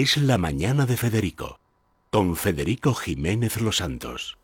Es 0.00 0.16
la 0.16 0.38
mañana 0.38 0.86
de 0.86 0.96
Federico, 0.96 1.58
con 2.10 2.36
Federico 2.36 2.94
Jiménez 2.94 3.60
Los 3.60 3.78
Santos. 3.78 4.38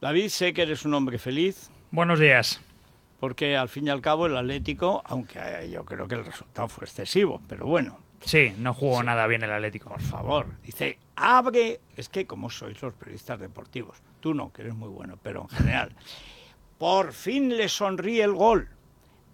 David, 0.00 0.28
sé 0.28 0.54
que 0.54 0.62
eres 0.62 0.86
un 0.86 0.94
hombre 0.94 1.18
feliz. 1.18 1.68
Buenos 1.90 2.18
días. 2.18 2.62
Porque 3.20 3.54
al 3.54 3.68
fin 3.68 3.88
y 3.88 3.90
al 3.90 4.00
cabo 4.00 4.24
el 4.24 4.34
Atlético, 4.34 5.02
aunque 5.04 5.68
yo 5.70 5.84
creo 5.84 6.08
que 6.08 6.14
el 6.14 6.24
resultado 6.24 6.68
fue 6.68 6.86
excesivo, 6.86 7.42
pero 7.48 7.66
bueno. 7.66 7.98
Sí, 8.24 8.54
no 8.56 8.72
jugó 8.72 9.02
nada 9.02 9.26
bien 9.26 9.42
el 9.42 9.52
Atlético. 9.52 9.90
Por 9.90 10.00
favor, 10.00 10.46
dice, 10.64 10.98
abre. 11.16 11.80
Es 11.94 12.08
que 12.08 12.26
como 12.26 12.48
sois 12.48 12.80
los 12.80 12.94
periodistas 12.94 13.40
deportivos, 13.40 13.98
tú 14.20 14.32
no, 14.32 14.54
que 14.54 14.62
eres 14.62 14.74
muy 14.74 14.88
bueno, 14.88 15.18
pero 15.22 15.42
en 15.42 15.48
general. 15.50 15.94
Por 16.78 17.12
fin 17.12 17.54
le 17.54 17.68
sonríe 17.68 18.22
el 18.22 18.32
gol. 18.32 18.70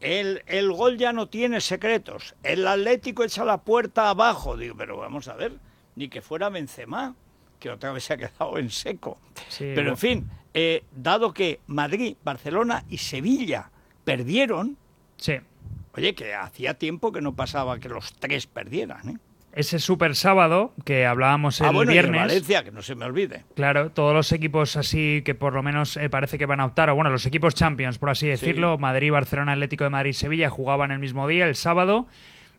El, 0.01 0.43
el, 0.47 0.73
gol 0.73 0.97
ya 0.97 1.13
no 1.13 1.29
tiene 1.29 1.61
secretos. 1.61 2.35
El 2.43 2.67
Atlético 2.67 3.25
echa 3.25 3.45
la 3.45 3.59
puerta 3.59 4.11
abajo. 4.11 4.57
Digo, 4.57 4.77
pero 4.77 4.97
vamos 4.97 5.29
a 5.29 5.35
ver, 5.35 5.53
ni 5.97 6.09
que 6.09 6.23
fuera 6.23 6.49
Benzema, 6.49 7.15
que 7.59 7.71
otra 7.71 7.93
vez 7.93 8.05
se 8.05 8.15
ha 8.15 8.17
quedado 8.17 8.59
en 8.59 8.71
seco. 8.71 9.19
pero 9.59 9.91
en 9.91 9.97
fin, 9.97 10.31
eh, 10.55 10.85
dado 10.93 11.33
que 11.33 11.61
Madrid, 11.67 12.17
Barcelona 12.25 12.85
y 12.89 12.99
Sevilla 12.99 13.71
perdieron, 14.05 14.77
sí. 15.17 15.35
oye, 15.95 16.15
que 16.15 16.35
hacía 16.35 16.75
tiempo 16.75 17.13
que 17.13 17.21
no 17.21 17.35
pasaba 17.35 17.79
que 17.79 17.89
los 17.89 18.15
tres 18.15 18.47
perdieran, 18.47 19.09
¿eh? 19.09 19.19
Ese 19.59 19.81
super 19.81 20.15
sábado 20.15 20.73
que 20.85 21.05
hablábamos 21.05 21.61
ah, 21.61 21.69
el 21.69 21.75
bueno, 21.75 21.91
viernes. 21.91 22.15
Y 22.15 22.19
Valencia, 22.19 22.63
que 22.63 22.71
no 22.71 22.81
se 22.81 22.95
me 22.95 23.05
olvide. 23.05 23.45
Claro, 23.57 23.91
todos 23.91 24.15
los 24.15 24.31
equipos 24.31 24.77
así 24.77 25.23
que 25.25 25.35
por 25.35 25.53
lo 25.53 25.65
menos 25.65 25.97
eh, 25.97 26.09
parece 26.09 26.39
que 26.39 26.47
van 26.47 26.61
a 26.61 26.65
optar, 26.65 26.91
o 26.91 26.95
bueno, 26.95 27.11
los 27.11 27.27
equipos 27.27 27.57
Champions, 27.57 27.99
por 27.99 28.11
así 28.11 28.29
decirlo, 28.29 28.79
Madrid, 28.79 29.11
Barcelona, 29.11 29.53
Atlético 29.53 29.83
de 29.83 29.91
Madrid, 29.91 30.13
Sevilla, 30.13 30.49
jugaban 30.49 30.93
el 30.93 31.01
mismo 31.01 31.27
día, 31.27 31.47
el 31.47 31.57
sábado. 31.57 32.07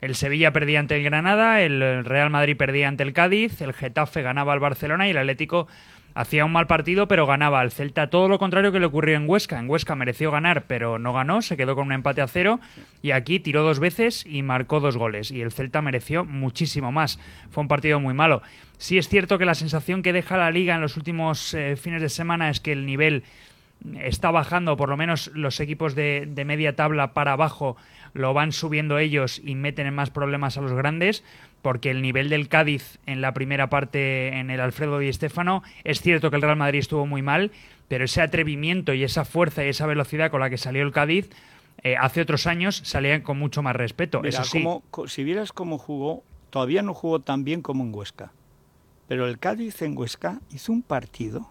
El 0.01 0.15
Sevilla 0.15 0.53
perdía 0.53 0.79
ante 0.79 0.95
el 0.95 1.03
Granada, 1.03 1.61
el 1.61 2.05
Real 2.05 2.29
Madrid 2.29 2.55
perdía 2.55 2.87
ante 2.87 3.03
el 3.03 3.13
Cádiz, 3.13 3.61
el 3.61 3.73
Getafe 3.73 4.21
ganaba 4.21 4.53
al 4.53 4.59
Barcelona 4.59 5.07
y 5.07 5.11
el 5.11 5.17
Atlético 5.17 5.67
hacía 6.15 6.45
un 6.45 6.51
mal 6.51 6.67
partido, 6.67 7.07
pero 7.07 7.25
ganaba 7.25 7.59
al 7.59 7.71
Celta. 7.71 8.09
Todo 8.09 8.27
lo 8.27 8.39
contrario 8.39 8.71
que 8.71 8.79
le 8.79 8.85
ocurrió 8.85 9.15
en 9.15 9.29
Huesca. 9.29 9.59
En 9.59 9.69
Huesca 9.69 9.95
mereció 9.95 10.31
ganar, 10.31 10.65
pero 10.67 10.99
no 10.99 11.13
ganó, 11.13 11.41
se 11.41 11.57
quedó 11.57 11.75
con 11.75 11.87
un 11.87 11.93
empate 11.93 12.21
a 12.21 12.27
cero. 12.27 12.59
Y 13.01 13.11
aquí 13.11 13.39
tiró 13.39 13.63
dos 13.63 13.79
veces 13.79 14.25
y 14.25 14.41
marcó 14.41 14.79
dos 14.79 14.97
goles. 14.97 15.31
Y 15.31 15.41
el 15.41 15.51
Celta 15.51 15.81
mereció 15.81 16.25
muchísimo 16.25 16.91
más. 16.91 17.19
Fue 17.51 17.61
un 17.61 17.67
partido 17.67 17.99
muy 17.99 18.13
malo. 18.13 18.41
Sí 18.77 18.97
es 18.97 19.07
cierto 19.07 19.37
que 19.37 19.45
la 19.45 19.55
sensación 19.55 20.01
que 20.01 20.13
deja 20.13 20.37
la 20.37 20.51
liga 20.51 20.75
en 20.75 20.81
los 20.81 20.97
últimos 20.97 21.53
eh, 21.53 21.75
fines 21.75 22.01
de 22.01 22.09
semana 22.09 22.49
es 22.49 22.59
que 22.59 22.71
el 22.71 22.85
nivel 22.85 23.23
está 24.01 24.31
bajando, 24.31 24.77
por 24.77 24.89
lo 24.89 24.97
menos 24.97 25.31
los 25.33 25.59
equipos 25.59 25.95
de, 25.95 26.27
de, 26.27 26.45
media 26.45 26.75
tabla 26.75 27.13
para 27.13 27.33
abajo 27.33 27.77
lo 28.13 28.33
van 28.33 28.51
subiendo 28.51 28.97
ellos 28.97 29.41
y 29.43 29.55
meten 29.55 29.87
en 29.87 29.93
más 29.93 30.09
problemas 30.09 30.57
a 30.57 30.61
los 30.61 30.73
grandes, 30.73 31.23
porque 31.61 31.91
el 31.91 32.01
nivel 32.01 32.29
del 32.29 32.49
Cádiz 32.49 32.99
en 33.05 33.21
la 33.21 33.33
primera 33.33 33.69
parte 33.69 34.39
en 34.39 34.49
el 34.49 34.59
Alfredo 34.59 35.01
y 35.01 35.07
Estéfano, 35.07 35.63
es 35.83 36.01
cierto 36.01 36.29
que 36.29 36.35
el 36.35 36.41
Real 36.41 36.57
Madrid 36.57 36.79
estuvo 36.79 37.05
muy 37.05 37.21
mal, 37.21 37.51
pero 37.87 38.05
ese 38.05 38.21
atrevimiento 38.21 38.93
y 38.93 39.03
esa 39.03 39.25
fuerza 39.25 39.65
y 39.65 39.69
esa 39.69 39.85
velocidad 39.85 40.31
con 40.31 40.41
la 40.41 40.49
que 40.49 40.57
salió 40.57 40.83
el 40.83 40.91
Cádiz 40.91 41.29
eh, 41.83 41.95
hace 41.97 42.21
otros 42.21 42.47
años 42.47 42.81
salían 42.83 43.21
con 43.21 43.39
mucho 43.39 43.61
más 43.61 43.75
respeto. 43.75 44.21
Mira, 44.21 44.29
Eso 44.29 44.43
sí. 44.43 44.63
como, 44.63 44.83
si 45.07 45.23
vieras 45.23 45.53
cómo 45.53 45.77
jugó, 45.77 46.23
todavía 46.49 46.81
no 46.81 46.93
jugó 46.93 47.19
tan 47.19 47.43
bien 47.43 47.61
como 47.61 47.83
en 47.83 47.93
Huesca, 47.93 48.33
pero 49.07 49.27
el 49.27 49.39
Cádiz 49.39 49.81
en 49.81 49.97
Huesca 49.97 50.41
hizo 50.51 50.71
un 50.71 50.81
partido 50.81 51.49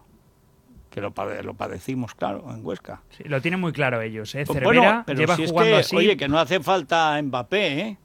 que 0.89 1.01
lo, 1.01 1.13
lo, 1.43 1.53
padecimos, 1.53 2.15
claro, 2.15 2.45
en 2.49 2.65
Huesca. 2.65 3.01
Sí, 3.09 3.23
lo 3.25 3.41
tienen 3.41 3.59
muy 3.59 3.71
claro 3.71 4.01
ellos, 4.01 4.33
¿eh? 4.35 4.43
Pues 4.45 4.59
Cervera 4.59 4.81
bueno, 4.81 5.03
pero 5.05 5.19
lleva 5.19 5.35
si 5.35 5.47
jugando 5.47 5.77
es 5.77 5.87
que, 5.87 5.95
así. 5.95 5.95
Oye, 5.95 6.17
que 6.17 6.27
no 6.27 6.39
hace 6.39 6.59
falta 6.59 7.21
Mbappé, 7.21 7.79
¿eh? 7.79 7.97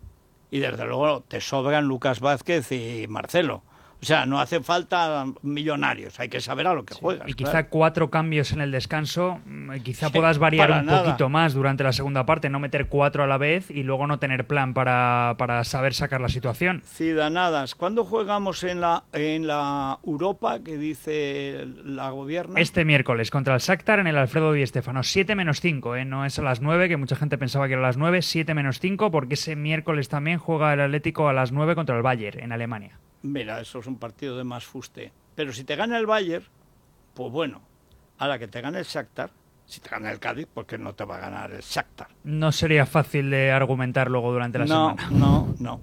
Y 0.50 0.58
desde 0.60 0.84
luego 0.84 1.22
te 1.22 1.40
sobran 1.40 1.86
Lucas 1.86 2.20
Vázquez 2.20 2.70
y 2.72 3.06
Marcelo. 3.08 3.62
O 4.04 4.06
sea, 4.06 4.26
no 4.26 4.38
hace 4.38 4.60
falta 4.60 5.24
millonarios, 5.42 6.20
hay 6.20 6.28
que 6.28 6.40
saber 6.40 6.66
a 6.66 6.74
lo 6.74 6.84
que 6.84 6.92
Sí, 6.94 7.00
juegas. 7.00 7.26
Y 7.28 7.32
quizá 7.32 7.50
claro. 7.52 7.66
cuatro 7.70 8.10
cambios 8.10 8.52
en 8.52 8.60
el 8.60 8.70
descanso, 8.70 9.40
mm, 9.46 9.70
quizá 9.82 10.08
Sí, 10.08 10.12
puedas 10.12 10.38
variar 10.38 10.70
un 10.72 10.86
nada. 10.86 11.04
poquito 11.04 11.28
más 11.30 11.54
durante 11.54 11.82
la 11.84 11.92
segunda 11.92 12.26
parte, 12.26 12.50
no 12.50 12.60
meter 12.60 12.88
cuatro 12.88 13.22
a 13.24 13.26
la 13.26 13.38
vez 13.38 13.70
y 13.70 13.82
luego 13.82 14.06
no 14.06 14.18
tener 14.18 14.46
plan 14.46 14.74
para, 14.74 15.36
para 15.38 15.64
saber 15.64 15.94
sacar 15.94 16.20
la 16.20 16.28
situación. 16.28 16.82
Ciudadanas, 16.84 17.74
¿cuándo 17.74 18.04
jugamos 18.04 18.62
en 18.64 18.80
la, 18.80 19.04
en 19.12 19.46
la 19.46 19.98
Europa 20.06 20.58
que 20.62 20.76
dice 20.76 21.66
la 21.84 22.10
gobierna? 22.10 22.60
Este 22.60 22.84
miércoles 22.84 23.30
contra 23.30 23.54
el 23.54 23.60
Shakhtar 23.60 24.00
en 24.00 24.06
el 24.06 24.18
Alfredo 24.18 24.52
Di 24.52 24.66
Stéfano, 24.66 25.02
7 25.02 25.34
menos 25.34 25.60
5, 25.60 25.96
¿eh? 25.96 26.04
no 26.04 26.24
es 26.26 26.38
a 26.38 26.42
las 26.42 26.60
9, 26.60 26.88
que 26.88 26.96
mucha 26.96 27.16
gente 27.16 27.38
pensaba 27.38 27.66
que 27.68 27.72
era 27.74 27.82
a 27.82 27.86
las 27.86 27.96
9, 27.96 28.20
7 28.22 28.52
menos 28.54 28.80
5, 28.80 29.10
porque 29.10 29.34
ese 29.34 29.56
miércoles 29.56 30.08
también 30.08 30.38
juega 30.38 30.74
el 30.74 30.80
Atlético 30.80 31.28
a 31.28 31.32
las 31.32 31.52
9 31.52 31.74
contra 31.74 31.96
el 31.96 32.02
Bayern 32.02 32.40
en 32.40 32.52
Alemania. 32.52 32.98
Mira, 33.24 33.58
eso 33.60 33.78
es 33.78 33.86
un 33.86 33.96
partido 33.96 34.36
de 34.36 34.44
más 34.44 34.64
fuste. 34.64 35.10
Pero 35.34 35.52
si 35.54 35.64
te 35.64 35.76
gana 35.76 35.96
el 35.98 36.04
Bayern, 36.04 36.44
pues 37.14 37.32
bueno, 37.32 37.62
a 38.18 38.28
la 38.28 38.38
que 38.38 38.48
te 38.48 38.60
gane 38.60 38.78
el 38.78 38.84
Shakhtar, 38.84 39.30
si 39.64 39.80
te 39.80 39.88
gana 39.88 40.12
el 40.12 40.18
Cádiz, 40.20 40.46
porque 40.52 40.76
no 40.76 40.94
te 40.94 41.04
va 41.04 41.16
a 41.16 41.20
ganar 41.20 41.50
el 41.52 41.62
Shakhtar. 41.62 42.08
No 42.24 42.52
sería 42.52 42.84
fácil 42.84 43.30
de 43.30 43.50
argumentar 43.50 44.10
luego 44.10 44.30
durante 44.30 44.58
la 44.58 44.66
no, 44.66 44.90
semana. 44.96 45.08
no, 45.10 45.54
no. 45.58 45.80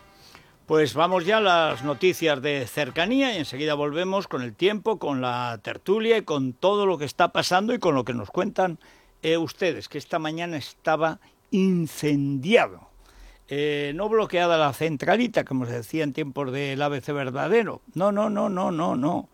Pues 0.69 0.93
vamos 0.93 1.25
ya 1.25 1.39
a 1.39 1.41
las 1.41 1.83
noticias 1.83 2.43
de 2.43 2.67
cercanía 2.67 3.33
y 3.33 3.39
enseguida 3.39 3.73
volvemos 3.73 4.29
con 4.29 4.43
el 4.43 4.55
tiempo, 4.55 4.99
con 4.99 5.23
la 5.23 5.59
tertulia 5.63 6.19
y 6.19 6.23
con 6.25 6.53
todo 6.53 6.85
lo 6.85 6.99
que 6.99 7.07
está 7.07 7.33
pasando 7.33 7.73
y 7.73 7.79
con 7.79 7.95
lo 7.95 8.05
que 8.05 8.13
nos 8.13 8.31
cuentan 8.31 8.79
eh, 9.23 9.39
ustedes, 9.39 9.89
que 9.89 9.97
esta 9.97 10.19
mañana 10.19 10.59
estaba 10.59 11.21
incendiado. 11.51 12.91
Eh, 13.49 13.93
no 13.95 14.11
bloqueada 14.11 14.59
la 14.59 14.75
centralita, 14.75 15.43
como 15.45 15.65
se 15.65 15.73
decía 15.73 16.05
en 16.05 16.13
tiempos 16.13 16.53
del 16.53 16.83
ABC 16.83 17.15
verdadero. 17.15 17.81
No, 17.95 18.13
no, 18.13 18.29
no, 18.29 18.51
no, 18.51 18.71
no, 18.71 18.95
no. 18.95 19.31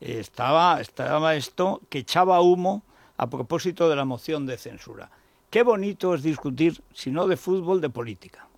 Estaba, 0.00 0.80
estaba 0.80 1.36
esto 1.36 1.82
que 1.90 1.98
echaba 1.98 2.40
humo 2.40 2.82
a 3.18 3.28
propósito 3.28 3.90
de 3.90 3.96
la 3.96 4.06
moción 4.06 4.46
de 4.46 4.56
censura. 4.56 5.10
Qué 5.50 5.62
bonito 5.62 6.14
es 6.14 6.22
discutir, 6.22 6.80
si 6.94 7.10
no 7.10 7.26
de 7.26 7.36
fútbol, 7.36 7.82
de 7.82 7.90
política. 7.90 8.48